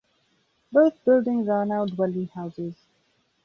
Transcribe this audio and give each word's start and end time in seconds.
Both 0.71 1.05
buildings 1.05 1.47
are 1.47 1.63
now 1.63 1.85
dwelling 1.85 2.29
houses. 2.29 2.73